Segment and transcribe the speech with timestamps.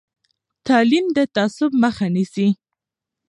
[0.67, 2.47] تعلیم د تعصب مخه نیسي.